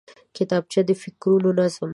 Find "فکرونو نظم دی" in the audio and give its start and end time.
1.01-1.89